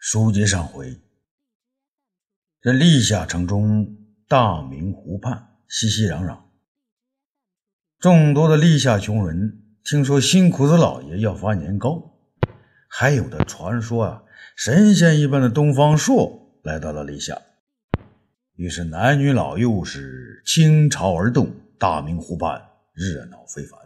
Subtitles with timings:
[0.00, 0.96] 书接上回，
[2.62, 3.96] 这历下城中
[4.28, 6.38] 大明湖畔熙熙攘攘，
[7.98, 12.14] 众多的历下穷人听说新裤子老爷要发年糕，
[12.88, 14.22] 还有的传说啊，
[14.56, 17.36] 神仙一般的东方朔来到了历下，
[18.54, 23.80] 于是男女老幼是倾巢而动，大明湖畔热闹非凡。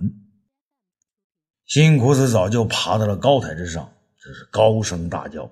[1.65, 3.91] 新裤子早就爬到了高台之上，
[4.21, 5.51] 这是高声大叫。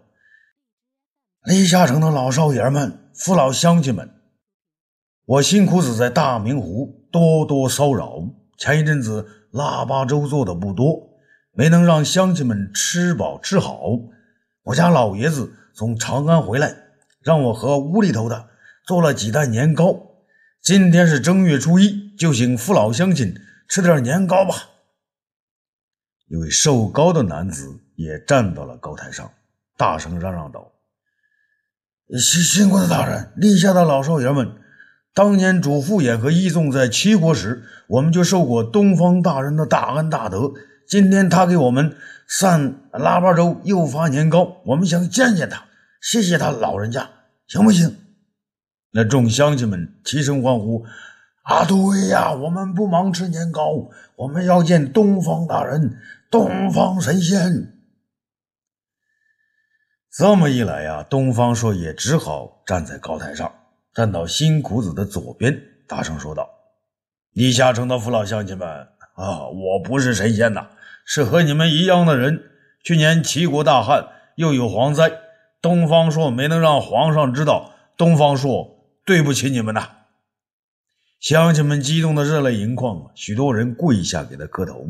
[1.47, 4.11] 历下城的老少爷们、父老乡亲们，
[5.25, 8.19] 我辛苦子在大明湖多多骚扰。
[8.59, 11.19] 前一阵子腊八粥做的不多，
[11.53, 13.81] 没能让乡亲们吃饱吃好。
[14.65, 16.77] 我家老爷子从长安回来，
[17.23, 18.51] 让我和屋里头的
[18.87, 19.99] 做了几袋年糕。
[20.61, 23.35] 今天是正月初一，就请父老乡亲
[23.67, 24.55] 吃点年糕吧。
[26.29, 29.33] 一位瘦高的男子也站到了高台上，
[29.79, 30.71] 大声嚷嚷道。
[32.19, 34.53] 辛辛苦的大人，立下的老少爷们，
[35.15, 40.53] 当年主父偃和义纵在齐国时，我们就受过东方大人的大恩大德。
[40.89, 41.95] 今天他给我们
[42.27, 45.65] 散腊八粥，又发年糕，我们想见见他，
[46.03, 47.09] 谢谢他老人家，
[47.47, 47.97] 行不行？
[48.93, 50.85] 那众乡亲们齐声欢呼
[51.47, 55.97] ：“啊，对呀，我们不忙吃年糕，我们要见东方大人，
[56.29, 57.73] 东方神仙。”
[60.13, 63.53] 这么一来呀，东方朔也只好站在高台上，
[63.95, 66.51] 站到辛苦子的左边，大声说道
[67.33, 68.69] ：“地下城的父老乡亲们
[69.15, 70.67] 啊，我不是神仙呐，
[71.05, 72.43] 是和你们一样的人。
[72.83, 75.13] 去年齐国大旱，又有蝗灾，
[75.63, 79.91] 东方朔没能让皇上知道，东方朔对不起你们呐。”
[81.21, 84.85] 乡亲们激动的热泪盈眶，许多人跪下给他磕头。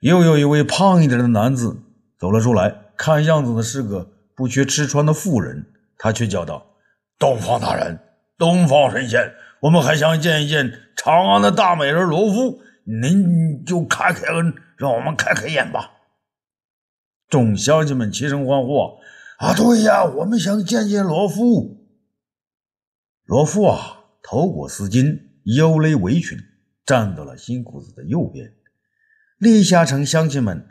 [0.00, 1.82] 又有一位胖一点的男子
[2.18, 2.87] 走了出来。
[2.98, 5.64] 看样子呢是个不缺吃穿的富人，
[5.96, 6.74] 他却叫道
[7.16, 8.00] ：“东方大人，
[8.36, 15.92] 东方神仙，我们还想见一见长安的大美人罗敷，您就开开恩，让我们开开眼吧。”
[17.30, 18.98] 众乡亲们齐声欢呼
[19.38, 21.86] ：“啊，对呀，我们想见见罗敷。”
[23.24, 25.20] 罗敷啊，头裹丝巾，
[25.56, 26.36] 腰勒围裙，
[26.84, 28.54] 站到了新裤子的右边。
[29.38, 30.66] 立下城乡亲们。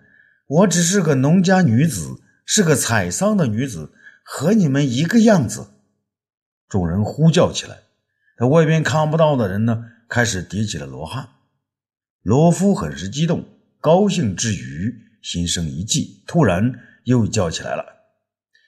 [0.49, 3.91] 我只是个农家女子，是个采桑的女子，
[4.23, 5.67] 和你们一个样子。
[6.69, 7.79] 众人呼叫起来，
[8.39, 11.27] 在外边看不到的人呢，开始叠起了罗汉。
[12.23, 13.43] 罗夫很是激动，
[13.81, 17.83] 高兴之余心生一计，突然又叫起来了：“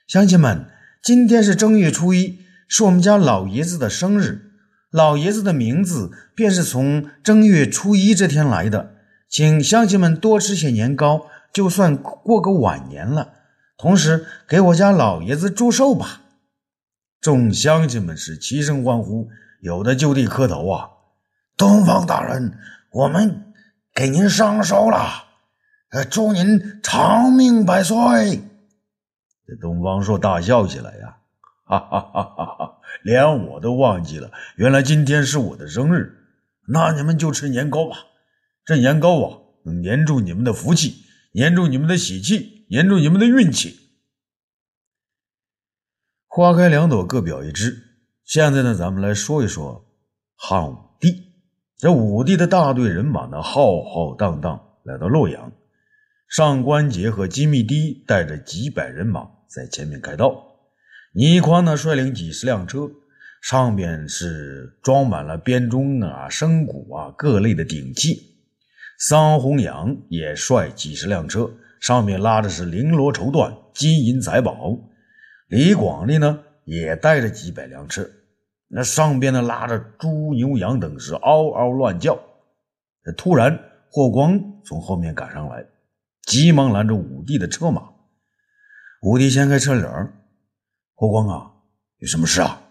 [0.07, 0.66] 乡亲们，
[1.01, 4.51] 今天是正月初一，是我们家老爷子的生日，
[4.91, 8.95] 老爷子的名字便是从正月初一这天来的，
[9.29, 13.34] 请乡亲们多吃些年糕。”就算过个晚年了，
[13.79, 16.22] 同时给我家老爷子祝寿吧！
[17.22, 19.29] 众乡亲们是齐声欢呼，
[19.62, 20.90] 有的就地磕头啊！
[21.56, 22.59] 东方大人，
[22.91, 23.53] 我们
[23.95, 25.23] 给您上寿了，
[25.91, 28.41] 呃，祝您长命百岁！
[29.47, 31.18] 这东方朔大笑起来呀，
[31.66, 32.78] 哈哈哈哈哈！
[33.01, 36.18] 连我都忘记了，原来今天是我的生日。
[36.68, 37.95] 那你们就吃年糕吧，
[38.66, 41.06] 这年糕啊，能粘住你们的福气。
[41.34, 43.80] 粘住你们的喜气，粘住你们的运气。
[46.28, 47.75] 花开两朵，各表一枝。
[48.24, 49.85] 现在呢，咱们来说一说
[50.35, 51.24] 汉武帝。
[51.78, 55.52] 这武帝的大队人马呢，浩浩荡荡来到洛阳。
[56.28, 60.46] 上官桀和金密帝带着几百人马在前面开道。
[61.13, 62.91] 倪匡呢，率领几十辆车，
[63.41, 68.38] 上边是装满了编钟啊、笙鼓啊各类的鼎器。
[69.00, 74.78] 桑弘羊也率几十辆车，上面拉的是绫罗绸缎、金银财宝。
[75.47, 78.09] 李广利呢，也带着几百辆车，
[78.67, 82.19] 那上边呢拉着猪牛羊等，是嗷嗷乱叫。
[83.18, 85.66] 突然，霍光从后面赶上来，
[86.23, 87.89] 急忙拦着武帝的车马。
[89.01, 90.13] 武帝掀开车帘
[90.94, 91.51] 霍光啊，
[91.98, 92.62] 有什么事啊？”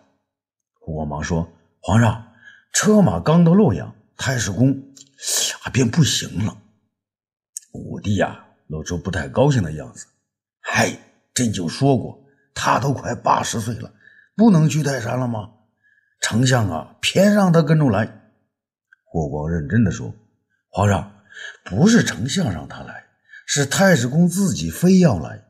[0.79, 1.50] 霍光忙说
[1.81, 2.32] ：“皇上，
[2.73, 4.71] 车马刚到洛阳，太史公
[5.65, 6.56] 啊。”便不行了。
[7.73, 10.06] 武帝呀，露出不太高兴的样子。
[10.61, 10.97] 嗨，
[11.35, 12.25] 朕就说过，
[12.55, 13.93] 他都快八十岁了，
[14.37, 15.50] 不能去泰山了吗？
[16.20, 18.31] 丞相啊，偏让他跟着来。
[19.05, 20.15] 霍光认真的说
[20.69, 21.23] ：“皇上，
[21.65, 23.06] 不是丞相让他来，
[23.47, 25.44] 是太史公自己非要来。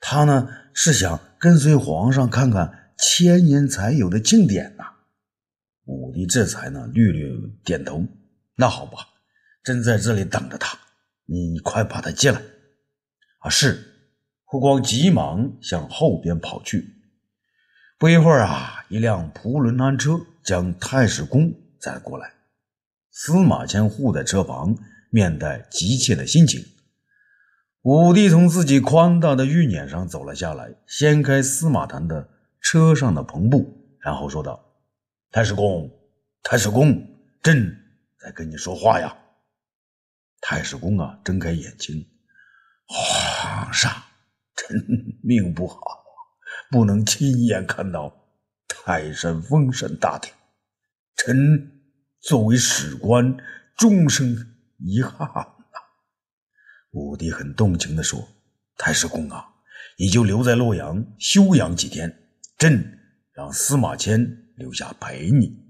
[0.00, 4.84] 他呢，是想跟随皇上看看千年才有的庆典呐。”
[5.86, 7.30] 武帝这才呢，略略
[7.64, 8.04] 点头。
[8.56, 9.06] 那好吧。
[9.64, 10.78] 朕在这里等着他，
[11.30, 12.40] 你快把他接来。
[13.40, 13.78] 啊，是，
[14.44, 16.94] 霍光急忙向后边跑去。
[17.98, 22.32] 不一会儿啊，一辆仆轮安车将太史公载过来。
[23.10, 24.74] 司马迁护在车旁，
[25.10, 26.64] 面带急切的心情。
[27.82, 32.28] 武帝从自己宽大的御辇上走了下来，掀开司马谈的
[32.60, 34.64] 车上的篷布，然后说道
[35.30, 35.90] ：“太史公，
[36.42, 36.88] 太史公，
[37.42, 37.76] 朕
[38.18, 39.16] 在跟你说话呀。”
[40.40, 42.06] 太史公啊，睁开眼睛
[42.86, 43.92] ：“皇上，
[44.54, 44.76] 臣
[45.22, 45.76] 命不好，
[46.70, 48.12] 不能亲眼看到
[48.66, 50.32] 泰山封禅大典，
[51.16, 51.82] 臣
[52.20, 53.36] 作为史官，
[53.76, 55.78] 终生遗憾呐。”
[56.92, 58.26] 武帝很动情地说
[58.78, 59.44] ：“太史公啊，
[59.98, 62.98] 你就留在洛阳休养几天，朕
[63.32, 65.66] 让司马迁留下陪你。”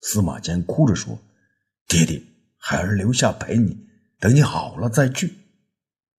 [0.00, 1.18] 司马迁哭着说
[1.88, 2.22] ：“爹爹，
[2.56, 3.85] 孩儿留下陪你，
[4.18, 5.32] 等你好了再去。”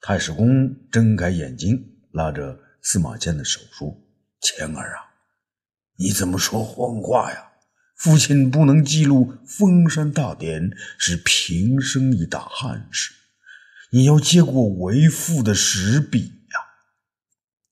[0.02, 3.96] 太史公睁开眼睛，拉着司马迁的手说
[4.42, 5.06] ：“谦儿啊，
[5.98, 7.44] 你怎么说谎话呀？
[7.98, 13.14] 父亲不能记录封山大典，是平生一大憾事。”
[13.90, 16.60] 你要接过为父的石笔呀！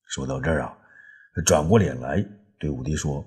[0.08, 0.74] 说到这儿啊，
[1.46, 2.26] 转过脸来
[2.58, 3.22] 对武帝说：“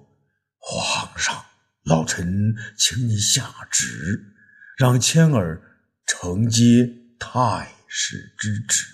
[0.59, 1.45] 皇上，
[1.85, 4.35] 老臣请你下旨，
[4.79, 5.63] 让谦儿
[6.09, 6.91] 承接
[7.21, 8.85] 太史之职。”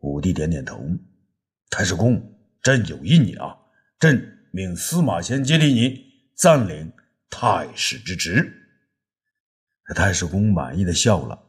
[0.00, 0.84] 武帝点点头
[1.70, 2.20] ：“太史公，
[2.60, 3.56] 朕有意你啊！
[4.00, 6.04] 朕命司马迁接替你，
[6.34, 6.92] 暂领
[7.30, 8.62] 太史之职。”
[9.94, 11.40] 太史公满意的笑了。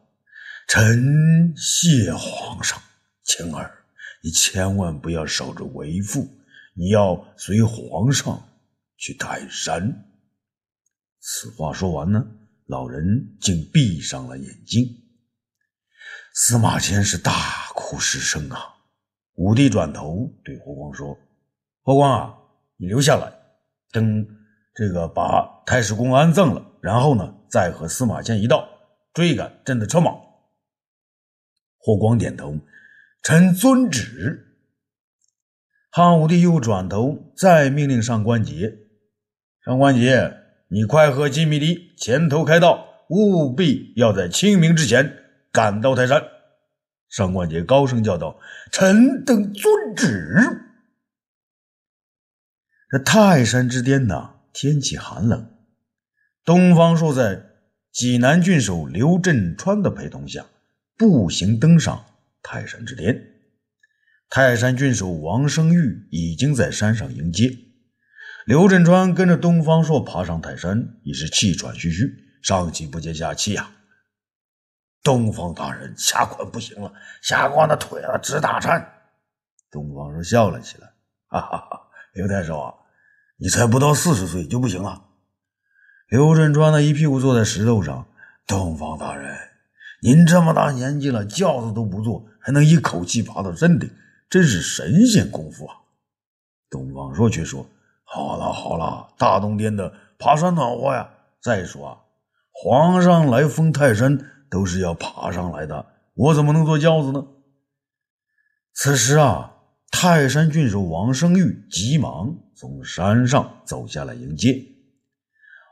[0.67, 2.81] 臣谢皇上，
[3.23, 3.85] 晴儿，
[4.23, 6.27] 你千万不要守着为父，
[6.73, 8.49] 你要随皇上
[8.97, 10.05] 去泰山。
[11.19, 12.25] 此话说完呢，
[12.65, 14.85] 老人竟闭上了眼睛。
[16.33, 18.59] 司马迁是大哭失声啊！
[19.35, 21.17] 武帝转头对霍光说
[21.83, 22.37] ：“霍光啊，
[22.77, 23.31] 你留下来，
[23.91, 24.25] 等
[24.73, 28.67] 这个把太史公安葬了，然后呢，再和司马迁一道
[29.13, 30.11] 追赶朕的车马。”
[31.77, 32.57] 霍光点头，
[33.21, 34.41] 臣遵旨。
[35.91, 38.75] 汉武帝又转头再命令上官桀
[39.63, 45.17] ：“上官桀，你快和金米离前头开道，务必要在清明之前
[45.51, 46.23] 赶到泰山。”
[47.09, 48.39] 上官桀高声叫道
[48.71, 50.35] ：“臣等遵旨。”
[52.91, 55.51] 这泰山之巅呐，天气寒冷。
[56.43, 57.45] 东方朔在
[57.91, 60.45] 济南郡守刘振川的陪同下。
[60.97, 62.05] 步行登上
[62.41, 63.21] 泰山之巅，
[64.29, 67.53] 泰山郡守王生玉已经在山上迎接
[68.45, 69.13] 刘振川。
[69.13, 73.71] 跟着东方朔爬上泰山，已是气喘吁吁，上气不接下气呀！
[75.03, 76.93] 东方大人，下官不行了，
[77.23, 78.87] 下官的腿啊直打颤。
[79.71, 80.93] 东方朔笑了起来，
[81.27, 81.81] 哈哈哈！
[82.13, 82.73] 刘太守啊，
[83.37, 85.03] 你才不到四十岁就不行了？
[86.07, 88.07] 刘振川呢，一屁股坐在石头上。
[88.47, 89.35] 东方大人。
[90.03, 93.89] 您这么大年纪了，轿子都不坐，还能一口气爬到山顶，
[94.29, 95.77] 真是神仙功夫啊！
[96.69, 97.67] 东方朔却说
[98.05, 101.09] ：“好了好了，大冬天的爬山暖和呀。
[101.41, 101.97] 再说啊，
[102.51, 104.17] 皇上来封泰山
[104.49, 105.85] 都是要爬上来的，
[106.15, 107.27] 我怎么能坐轿子呢？”
[108.73, 109.53] 此时啊，
[109.91, 114.65] 泰山郡守王生玉急忙从山上走下来迎接。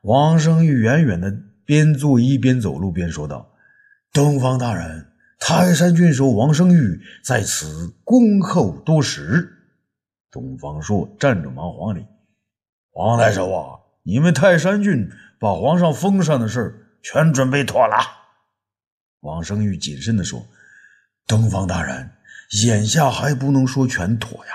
[0.03, 1.33] 王生玉远远的
[1.65, 3.49] 边坐一边走路边说道。
[4.11, 9.49] 东方大人，泰山郡守王生玉在此恭候多时。
[10.29, 12.05] 东方朔站着忙皇礼
[12.93, 15.09] ：“王太守啊，你们泰山郡
[15.39, 17.95] 把皇上封禅的事全准备妥了。”
[19.21, 20.45] 王生玉谨慎地说
[21.27, 22.11] ：“东方大人，
[22.63, 24.53] 眼下还不能说全妥呀。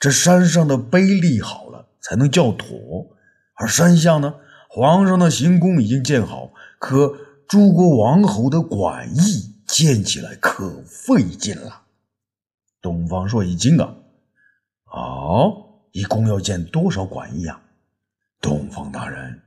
[0.00, 3.14] 这山上的碑立好了，才能叫妥；
[3.54, 4.34] 而山下呢，
[4.68, 7.16] 皇上的行宫已经建好，可……”
[7.48, 11.84] 诸国王侯的馆驿建起来可费劲了。
[12.82, 13.96] 东方朔一惊啊，
[14.92, 17.60] 哦，一共要建多少馆驿啊？
[18.40, 19.40] 东方大人，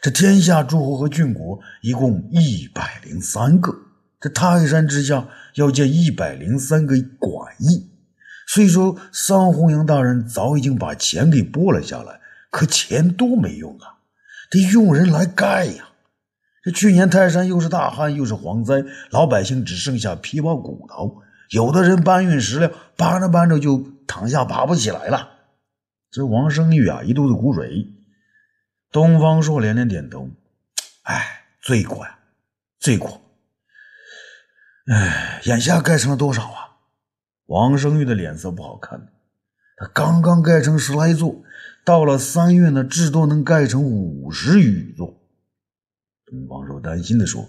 [0.00, 3.72] 这天下诸侯和郡国一共一百零三个，
[4.20, 7.90] 这泰山之下要建一百零三个馆驿。
[8.46, 14.00] 虽说桑弘羊大人早已经把钱给拨了下来，可钱多没用啊，
[14.50, 15.90] 得用人来盖呀。
[16.64, 25.28] 这去年泰山又是大旱又是蝗灾，老百姓只剩下皮包骨头，有的人搬运石料，搬着搬着就躺下爬不起来了。
[26.10, 27.86] 这王生玉啊，一肚子苦水。
[28.90, 30.30] 东方朔连连点头
[31.04, 32.18] ：“哎，罪过呀，
[32.78, 33.20] 罪过！
[34.86, 36.78] 哎，眼下盖成了多少啊？
[37.44, 39.12] 王生玉的脸色不好看，
[39.76, 41.42] 他刚刚盖成十来座，
[41.84, 45.20] 到了三月呢，至多能盖成五十余座。
[46.24, 47.46] 东方朔担心的说：“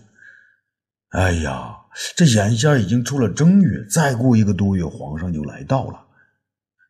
[1.12, 1.78] 哎呀，
[2.18, 6.06] 这眼下已经出了正月，再过一个多月，皇上就来到了。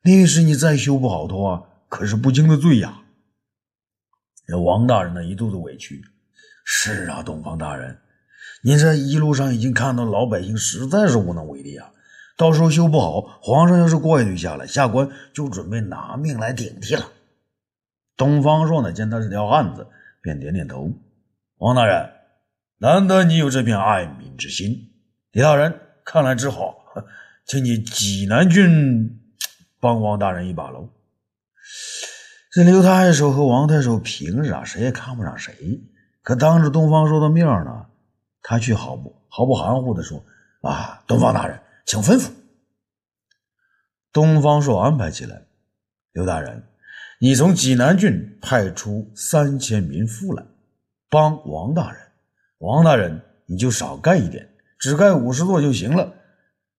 [0.04, 3.02] 那时你再修不好的话，可是不轻的罪呀。”
[4.66, 6.02] 王大人呢，一肚子委屈。
[6.64, 7.98] 是啊，东方大人，
[8.64, 11.92] 你这一路上已经看到老百姓实在是无能为力啊。
[12.38, 17.12] 到时候修不好，皇上要是怪罪下来，下官就准备拿命来顶替了。
[18.16, 19.88] 东方朔呢，见他是条汉子，
[20.22, 20.92] 便点点头。
[21.58, 22.10] 王大人，
[22.78, 24.92] 难得你有这片爱民之心。
[25.32, 26.76] 李大人，看来只好
[27.46, 29.20] 请你济南郡
[29.80, 30.90] 帮王大人一把喽。
[32.52, 35.82] 这刘太守和王太守平日啊，谁也看不上谁，
[36.24, 37.86] 可当着东方朔的面呢，
[38.42, 40.24] 他却毫不毫不含糊的说
[40.62, 42.30] ：“啊，东方大人。”请吩咐。
[44.12, 45.44] 东方朔安排起来。
[46.12, 46.64] 刘大人，
[47.20, 50.44] 你从济南郡派出三千民夫来
[51.10, 52.02] 帮王大人。
[52.58, 56.14] 王大人，你就少盖一点，只盖五十座就行了。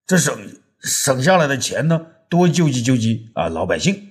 [0.05, 0.37] 这省
[0.81, 4.09] 省下来的钱呢，多救济救济啊老百姓。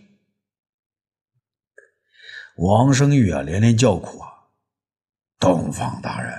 [2.57, 4.27] 王生玉啊，连连叫苦啊，
[5.39, 6.33] 东方大人。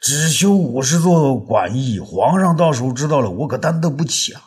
[0.00, 4.42] 只修五十座馆驿，皇上到时候知道了，我可担得不起啊！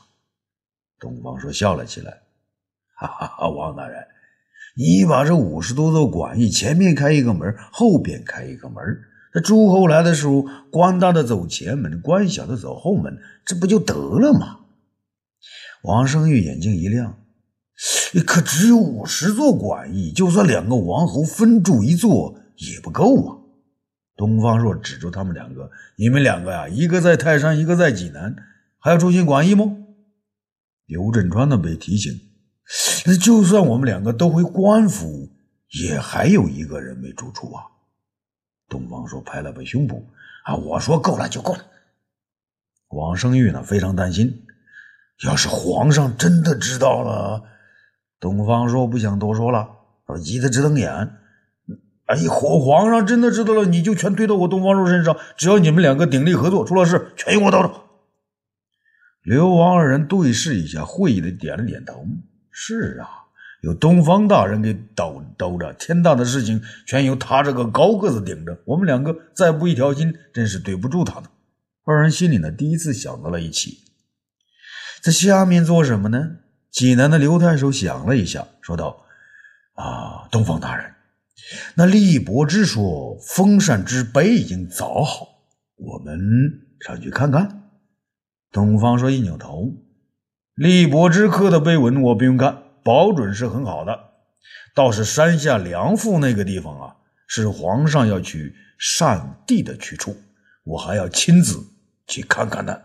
[1.00, 2.24] 东方说笑了起来，
[2.94, 3.48] 哈哈哈！
[3.48, 4.06] 王大人，
[4.76, 8.84] 你把这五十多座馆驿前面开一个门，后边开一个门，
[9.32, 14.65] 这诸侯来的时候，官大的走前门，官小的走后门，这不就得了吗？
[15.86, 17.20] 王生玉眼睛一亮，
[18.26, 23.38] 可只有五十座馆驿，就算两个王侯分住一座也不够啊！
[24.16, 28.36] 东方朔指住他们两个：“你们两个呀，一个在泰山，一个在济南，
[28.80, 29.78] 还要出行馆驿吗？”
[30.88, 32.12] 刘振川呢被提醒
[33.06, 35.30] ：“那就算我们两个都回官府，
[35.84, 37.62] 也还有一个人没住处啊。”
[38.70, 40.02] 东方朔拍了拍胸脯
[40.46, 41.60] ：“啊，我说够了就够了。”
[42.90, 44.45] 王生玉呢非常担心，
[45.24, 47.44] 要是皇上真的知道了，
[48.20, 49.68] 东方朔不想多说了，
[50.22, 50.92] 急得直瞪眼。
[52.08, 55.18] 哎，皇皇上真的知道了，你就全推到我东方朔身上。
[55.38, 57.72] 只要你们两个鼎力合作，出了事全由我兜着。
[59.24, 62.06] 刘王二人对视一下，会意的点了点头。
[62.52, 63.08] 是啊，
[63.62, 68.60] 有东方大人给兜兜着，天大的事情全由他这个高个子顶着。
[68.66, 71.28] 我们两个再不一条心，真是对不住他呢。
[71.86, 73.80] 二人心里呢，第一次想到了一起。
[75.06, 76.38] 在下面做什么呢？
[76.72, 79.06] 济南的刘太守想了一下，说道
[79.78, 80.96] ：“啊，东方大人。”
[81.78, 85.28] 那厉伯之说封禅之碑已经凿好，
[85.76, 86.18] 我们
[86.80, 87.70] 上去看看。
[88.52, 89.76] 东方说一扭头，
[90.56, 94.00] 厉伯之刻的碑文我不用看，保准是很好的。
[94.74, 96.96] 倒是山下梁父那个地方啊，
[97.28, 100.18] 是皇上要去禅地的去处，
[100.64, 101.64] 我还要亲自
[102.08, 102.82] 去看看呢。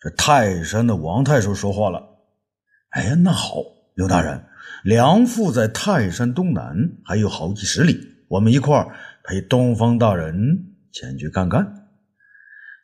[0.00, 2.02] 这泰山的王太守说话了
[2.90, 3.56] ：“哎呀，那好，
[3.94, 4.46] 刘大人。”
[4.82, 11.88] 梁父在泰山东南还有好几十里，我们一块儿陪东方大人前去看看。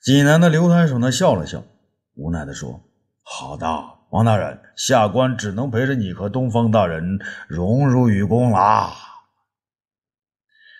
[0.02, 1.64] 济南的刘太守呢笑了笑，
[2.14, 2.82] 无奈的说
[3.24, 3.66] ：“好的，
[4.10, 7.18] 王大人，下官只能陪着你和东方大人
[7.48, 8.92] 荣辱与共啦。”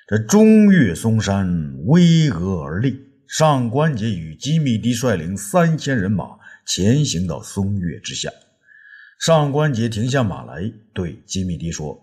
[0.06, 8.30] 这中岳嵩山巍峨而立，上官桀与机密帝率领三千人马前行到松岳之下。
[9.18, 11.98] 上官桀停下马来，对金密帝说：“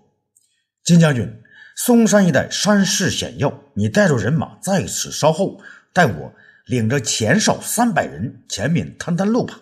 [0.84, 1.32] 金将军，
[1.76, 5.62] 嵩山一带山势险要，你带着人马在此稍后，
[5.94, 6.34] 待我
[6.66, 9.62] 领着前哨三百人前面探探路吧。”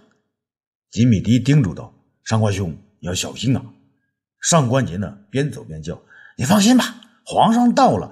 [0.90, 1.94] 金密帝叮嘱道
[2.26, 3.64] ：“上官兄，要小心啊！”
[4.42, 6.02] 上官桀呢，边走边叫
[6.38, 8.12] ：“你放心吧，皇上到了，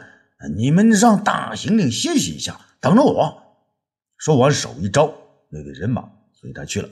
[0.55, 3.43] 你们让大行令歇息一下，等着我。”
[4.17, 5.13] 说完，手一招，
[5.49, 6.89] 那队人马随他去了。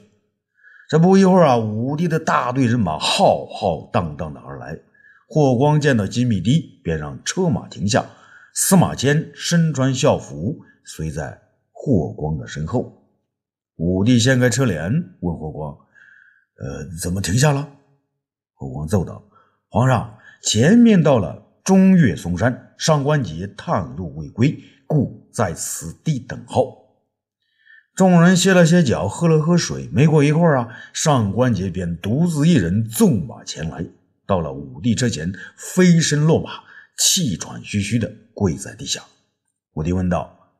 [0.89, 4.79] 这不一会儿啊，武帝的大队人马浩浩荡荡的而来。
[5.27, 8.05] 霍光见到金密帝，便让车马停下。
[8.53, 11.41] 司马迁身穿校服，随在
[11.73, 13.03] 霍光的身后。
[13.75, 14.89] 武帝掀开车帘，
[15.19, 15.77] 问霍光
[16.57, 17.69] ：“呃，怎么停下了？”
[18.55, 19.21] 霍光奏道
[19.67, 26.85] ：“皇上，前面到了中岳嵩山，上官桀探路未归，故在此地等候。”
[27.93, 29.89] 众人歇了歇脚，喝了喝水。
[29.91, 33.83] 没过一会儿啊，上官桀便独自一人纵马前来，
[34.27, 36.61] 到了武帝车前，飞身落马，
[36.95, 39.01] 气喘吁吁的跪在地下。
[39.73, 40.51] 武帝问道：“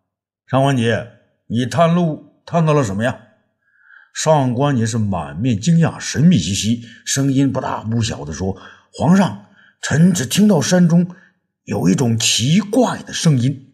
[0.50, 1.08] 上官桀，
[1.46, 3.20] 你探路探到了什么呀？”
[4.16, 8.60] 上官也是满面惊讶，神秘兮兮，声音不大不小的说
[8.92, 9.46] ：“皇上，
[9.80, 11.08] 臣只听到山中
[11.66, 13.66] 有一种奇怪的声音。”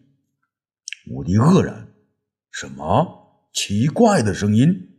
[1.10, 1.88] 武帝愕然
[2.52, 4.90] ：“什么奇怪的声音？”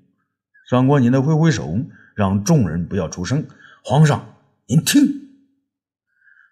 [0.69, 1.77] 上官宁的挥挥手，
[2.17, 3.47] 让众人不要出声。
[3.83, 5.01] 皇上，您听，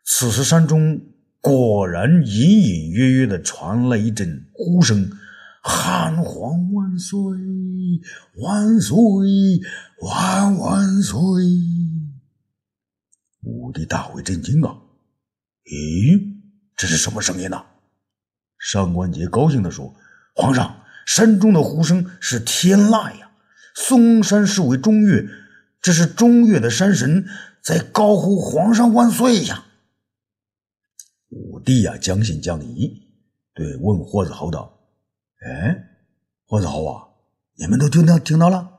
[0.05, 1.01] 此时山中
[1.41, 5.11] 果然隐隐约约的传来一阵呼声。
[5.65, 7.19] 汉皇万岁！
[8.37, 8.97] 万岁！
[10.01, 11.17] 万万岁！
[13.43, 14.77] 武帝大为震惊啊！
[15.65, 16.37] 咦，
[16.77, 17.65] 这是什么声音呢？
[18.63, 19.93] 上官桀高兴地说
[20.37, 23.33] ：“皇上，山中的呼声是天籁呀！
[23.75, 25.29] 嵩山是为中岳，
[25.81, 27.27] 这是中岳的山神
[27.61, 29.65] 在高呼皇上万岁呀！”
[31.31, 33.09] 武帝呀，将信将疑，
[33.53, 34.79] 对问霍子豪道。
[35.45, 35.85] 哎，
[36.47, 37.09] 霍子豪啊，
[37.57, 38.79] 你们都听到听到了？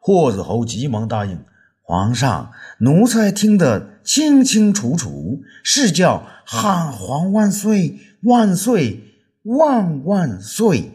[0.00, 1.44] 霍子豪急忙答应
[1.84, 9.00] ：“皇上，奴才听得清清楚楚，是叫汉皇万岁万岁
[9.42, 10.92] 万万岁。”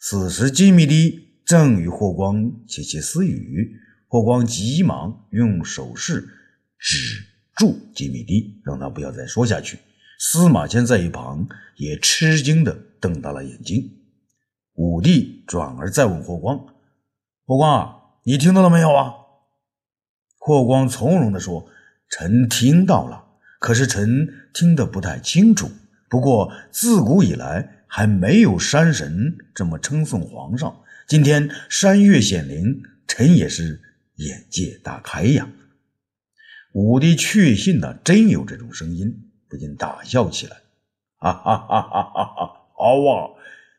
[0.00, 6.28] 此时，金密帝正与霍光窃窃私语，霍光急忙用手势
[6.78, 6.96] 止
[7.56, 9.78] 住金密帝，让他不要再说下去。
[10.20, 13.90] 司马迁在一旁也吃惊的瞪大了眼睛。
[14.74, 16.58] 武帝转而再问霍光
[17.46, 19.14] ：“霍光啊，你听到了没有啊？”
[20.38, 21.68] 霍光从容的说
[22.10, 23.24] ：“臣听到了，
[23.58, 25.68] 可是臣听得不太清楚。
[26.08, 30.80] 不过自古以来还没有山神这么称颂皇上。
[31.06, 33.80] 今天山岳显灵，臣也是
[34.16, 35.48] 眼界大开呀。”
[36.72, 39.24] 武帝确信的真有这种声音。
[39.50, 40.58] 不禁大笑起来，
[41.16, 42.52] 哈哈哈哈哈哈！
[42.76, 43.32] 好啊，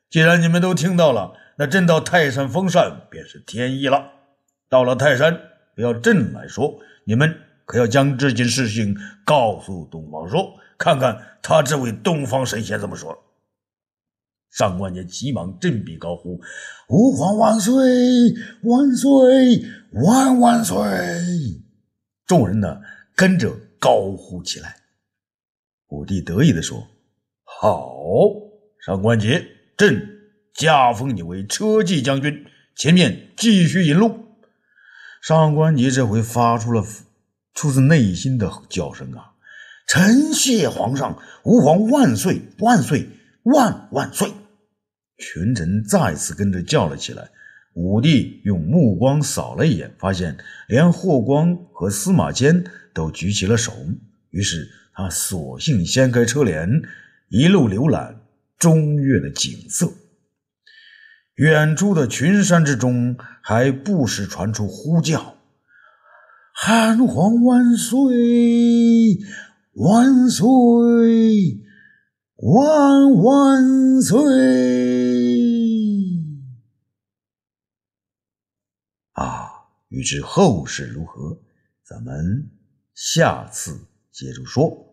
[0.10, 4.14] 既然你们都听到了，那朕到泰山封禅便是天意了。
[4.68, 5.40] 到了泰山，
[5.76, 13.26] 不要朕来说，你们可要将这件事情告诉东方朔，看看他这位东方神仙怎么说。
[14.50, 16.42] 上官桀急忙振臂高呼
[16.90, 17.76] ：“吾皇万岁！
[18.64, 19.64] 万岁！
[19.92, 20.76] 万万岁！”
[22.26, 22.82] 众人呢，
[23.16, 24.78] 跟着高呼起来。
[25.90, 26.88] 武帝得意地说
[27.44, 27.94] ：“好，
[28.84, 29.46] 上官桀，
[29.78, 30.02] 朕
[30.56, 34.26] 加封你为车骑将军，前面继续引路。”
[35.22, 36.84] 上官桀这回发出了
[37.54, 39.29] 出自内心的叫声啊！
[39.90, 43.10] 臣谢皇上，吾皇万岁万岁
[43.42, 44.32] 万万岁！
[45.18, 47.30] 群臣再次跟着叫了起来。
[47.74, 53.74] 武帝用目光扫了一眼，发现连霍光和司马迁都举起了手，
[54.30, 54.70] 于是。
[55.02, 56.82] 他索性掀开车帘，
[57.30, 58.20] 一路浏览
[58.58, 59.94] 中岳的景色。
[61.36, 65.38] 远处的群山之中，还不时传出呼叫
[66.54, 67.96] ：“汉皇万岁，
[69.80, 71.64] 万岁，
[72.36, 74.20] 万万岁！”
[79.16, 81.42] 啊，欲知后事如何，
[81.86, 82.52] 咱们
[82.94, 84.89] 下次接着说。